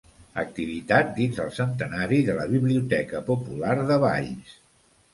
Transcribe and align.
Activitat 0.43 1.11
dins 1.17 1.37
el 1.43 1.53
centenari 1.59 2.21
de 2.31 2.39
la 2.41 2.49
Biblioteca 2.57 3.25
Popular 3.31 3.79
de 3.93 4.03
Valls. 4.09 4.61